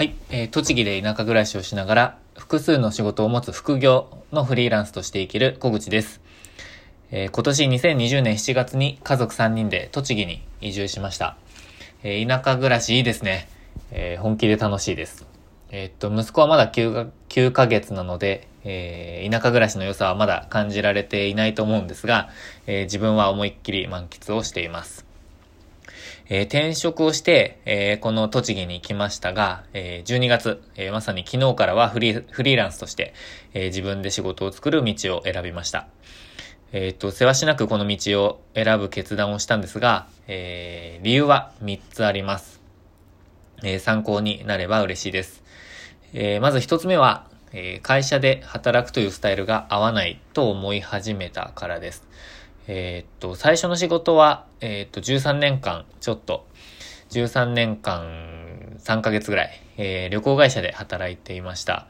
[0.00, 6.22] はい、えー、栃木で田舎暮らしをしながら複数の仕事を持つ副業のフリーランスとして生きる小口です。
[7.10, 11.36] えー、今年2020年7月に家族3人で栃木に移住しました。
[12.02, 13.46] えー、田舎暮らしいいですね。
[13.90, 15.26] えー、本気で楽しいです。
[15.70, 22.30] えっと、息子はまだ 9, 9ヶ月なので、えー田舎暮らしの良さはまだ感じられていないと思うんですが、
[22.66, 25.09] え自分は思いっきり満喫をしています。
[26.28, 33.14] えー、転職をして、えー、この栃木に来ましたが、えー、12月、えまさに昨日からはフリー、ランスとして、
[33.52, 35.88] え自分で仕事を作る道を選びました。
[36.72, 42.60] えっ、と、世話しなくこの道を選ぶ決断をしたんですが、え理由は3つあります。
[43.64, 45.42] え参考になれば嬉しいです。
[46.12, 52.06] えまず1つ目は、え会社で働くというスタイルが合わないと思い始めたからです。
[52.66, 56.46] えー、っと、最初の仕事は、えー、っと、13年間、ちょっと、
[57.10, 61.88] 13年間、3ヶ月ぐらい、えー、旅行会社で働いていました。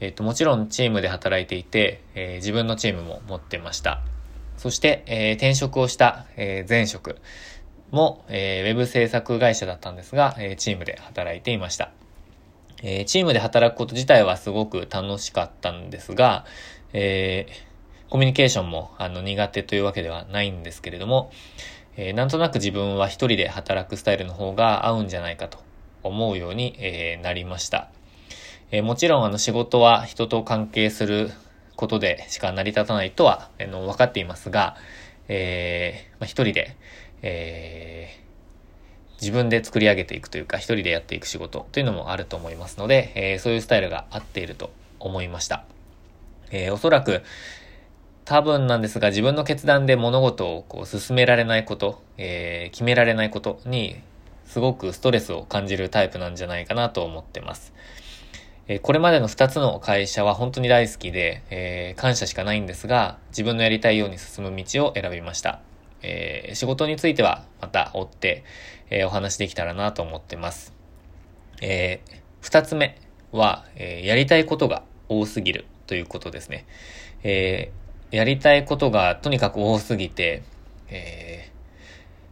[0.00, 4.02] えっと、もちろんチームで働いていて、え自分のチームも持ってました。
[4.56, 7.18] そして、え転職をした、え前職
[7.92, 11.92] も、えウェブ制作会社だったんですが、えチームで働いていました。
[12.82, 16.46] えチームで働くこと自体はすごく楽しかったんですが、
[16.92, 17.71] えー
[18.12, 21.32] コミュニケーションもあの苦手というわけではないんですけれども、
[21.96, 25.56] えー、なんとなく自分は一人で働くスタイルの方が合うんじゃないかと
[26.02, 27.88] 思うように、えー、なりました。
[28.70, 31.30] えー、もちろんあの仕事は人と関係する
[31.74, 34.76] ことでしか成り立たないとは、あの分かっていますが、
[35.28, 36.76] えーまあ、一人で、
[37.22, 45.64] えー、自分で作り上げていくというか、一人でやっていく仕事というのもあると思いますので、えー、そういうスタイルが合っていると思いました。
[46.50, 47.22] えー、おそらく、
[48.24, 53.96] 多分なんですが、自分の決断で物事をこう進められないこと、えー、決められないことに、
[54.46, 57.72] すごくストレスを感じるタイプなんじゃないかなと思ってます。
[58.68, 65.60] えー、これまでの2つの会社は本当に大好きで、えー、感謝しかないんですが、自分のやりたいように進む道を選びました。
[66.02, 68.44] えー、仕事についてはまた追って、
[68.90, 70.74] えお話できたらなと思ってます。
[71.62, 72.00] え
[72.42, 72.98] 2つ目
[73.32, 76.66] は、えやりたいことが多すぎるということですね。
[77.22, 77.72] え
[78.12, 80.42] やりたいことがとにかく多すぎて、
[80.88, 81.50] え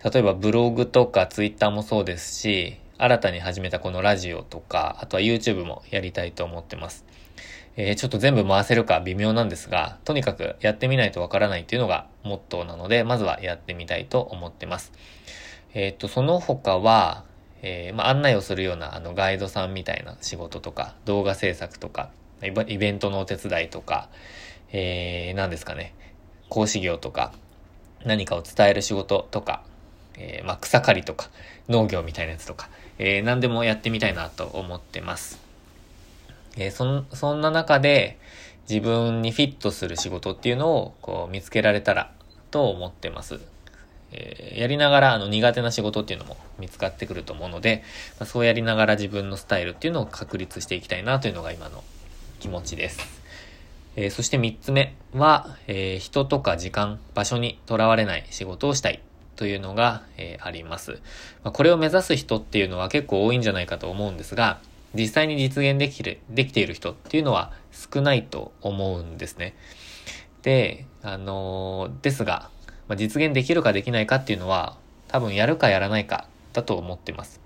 [0.00, 7.04] ー、例えばブログとかツイッターもそうですし、新たに始めたこのラジオとか、あとは YouTube もやりたいと思ってます。
[7.76, 14.92] えー、ちょっと全部回せるか微妙なんですが、とにかくやってみないとわからないっていうのがモットーなので、まずはやってみたいと思ってます。
[15.74, 17.24] えっ、と、その他は、
[17.60, 22.08] えー、まあ、案内をするようなあのガイドさんみたいな仕事とか、動画制作とか、
[22.42, 24.08] イベントのお手伝いとか、
[24.72, 25.94] えー、何ですかね、
[26.48, 27.32] 講師業とか、
[28.04, 29.62] 何かを伝える仕事とか、
[30.16, 31.30] えー、まあ、草刈りとか、
[31.68, 32.68] 農業みたいなやつとか、
[32.98, 35.40] えー、何でもやってみたいなと思ってます。
[36.56, 38.18] えー、そん、そんな中で、
[38.68, 42.12] 自分にフィットする仕事っていうのを、こう、見つけられたら、
[42.50, 43.40] と思ってます。
[44.12, 47.82] えー、やりながら、あの、苦手な仕事っていうのも見つかってくると思うので、
[48.18, 51.84] まあ、そうやりながら自分のスタイルっていうのを確立していきたいなというのが今の
[52.40, 53.25] 気持ちです。
[53.96, 59.00] えー、そして3つ目は、えー、人とか時間、場所にとらわれない仕事をしたい
[59.36, 61.00] というのが、えー、あります。
[61.42, 64.60] まあ、これを目指す人っていうのは結構多いんじゃないかと思うんですが、
[64.94, 69.54] 実際に実現できる、できている人っていうのは少ないと思うんですね。
[70.42, 72.50] で、あのですが、
[72.88, 74.76] まあ、実現できるかできないかっていうのは、
[75.08, 77.40] 多分やるかやらないかだと思ってます。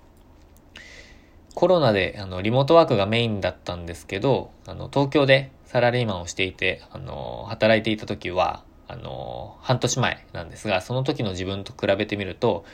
[1.53, 12.65] コロナであのリモートワークがメインだったんですけど、あの東京でサラリーマンをしていて、あの、働いていた時は、あの、半年前なんですが、その時の自分と比べてみると、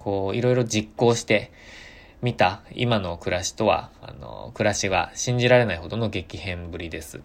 [0.00, 1.52] こう、いろいろ実行して
[2.20, 7.20] みた今の暮らしとは、あの、暮らしが信じられないほどの激変ぶりです。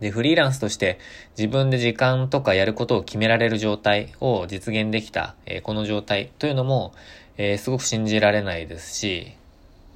[0.00, 0.98] で、フリーランスとして
[1.36, 6.94] 自分で時間とかやることを決められる状態を実現できた、えー、この状態というのも、
[7.36, 9.34] えー、すごく信じられないですし、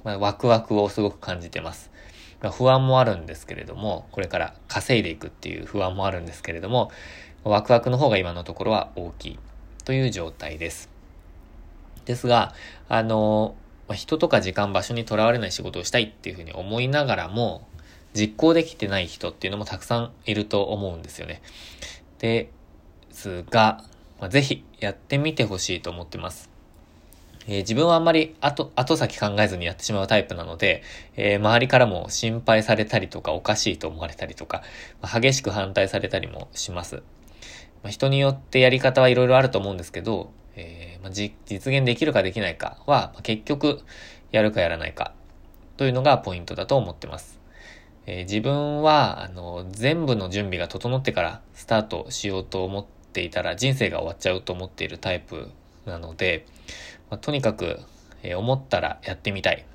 [0.03, 1.90] まあ、ワクワクをすごく感じてます。
[2.49, 6.91] 不安もあるんですけれども、これから稼いでいくっていう不安もあるんですけれども、
[7.43, 9.39] ワクワクの方が今のところは大きい
[9.85, 10.89] という状態です。
[12.05, 12.53] ですが、
[12.89, 13.55] あの、
[13.93, 17.67] 人とか時間場所にとらわれない仕事をしたいっていうふうに思いながらも、
[18.13, 21.41] 実行できてない人っていうのもたくさんいると思うんですよね。
[22.19, 22.49] で
[23.11, 23.83] すが、
[24.29, 26.50] ぜひやってみてほしいと思ってます。
[27.47, 30.83] えー、自分はあんまり後、後先考えずにやってしまうタイプなので、
[31.15, 34.61] えー、周りからも心配されたりとかおかしいと思われたりとか、
[35.01, 37.03] まあ、激しく反対されたりもします。
[37.83, 43.81] まあ、人によってやり方はいろいろあると思うんですけど、えー、まあ、実現できるかできないかは、まあ、結局
[44.31, 45.13] やるかやらないか
[45.77, 47.39] というのがポイントだと思ってます。
[48.05, 55.49] えー、自分は、あの、全部の準備が整ってからスタートしようと思っていたら人生が終わっちゃうと思っているタイプ
[55.85, 56.45] なので、
[57.11, 57.77] まあ、とにかく、
[58.23, 59.65] えー、思ったらやってみたい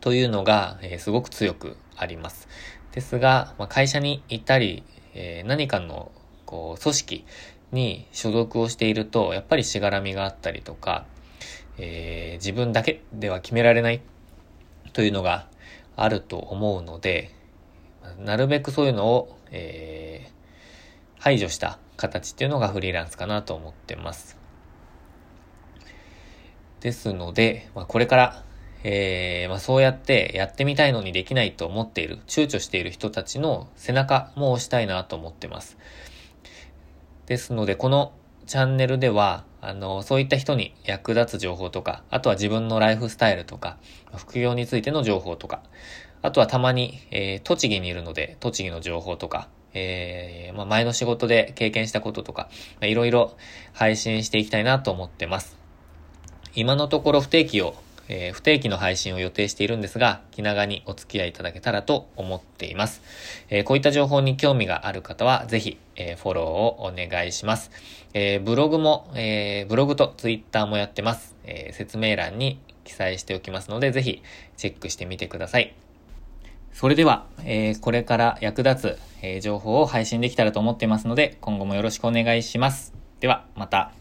[0.00, 2.48] というのが、えー、すごく強くあります。
[2.92, 4.82] ですが、まあ、会社にいたり、
[5.14, 6.10] え何かの
[6.46, 7.24] こう組織
[7.72, 11.06] に所属をしていると、やっぱりしがらみがあったりとか、
[11.78, 14.00] え自分だけでは決められない
[14.92, 15.48] というのが
[15.96, 17.30] あると思うので、
[18.18, 20.28] なるべくそういうのを、え、
[21.18, 24.47] 排除した形っていうのがフリーランスかなと思ってます。
[26.80, 28.44] ですので、まあ、これから、
[28.84, 35.76] えー、まあ、そうやってやってみたいのにできないと思っている、躊躇している人たちの背中も押したいなと思ってます。
[37.26, 38.12] ですので、この
[38.46, 43.78] チャンネルでは、あの、そういった人に役立つ情報とか、あとは自分のライフスタイルとか、
[44.16, 45.62] 副業についての情報とか、
[46.22, 52.48] あとはたまに、えー、栃木にいるので、栃木の情報とか、えー、まあ、前の仕事で経験したこととか、
[52.80, 53.36] いろいろ
[53.72, 55.57] 配信していきたいなと思ってます。
[56.58, 57.76] 今のところ不定期を、
[58.08, 63.00] えー、不定期の配信を予定しているんですが、気長にお付き合いいただけたらと思っています。
[63.48, 67.70] えー、こういった情報に興味がある方は、ぜひ、えー、フォローをお願いします。
[68.12, 71.36] えブログも、えブログとツイッターもやってます。
[71.44, 74.20] え説明欄に記載しておきますので、ぜひ
[74.56, 75.76] チェックしてみてください。
[76.72, 82.94] それでは、え、これから役立つ、え、情報を配信できたらと思っていますので、今後もよろしくお願いします。
[83.20, 83.92] では、また。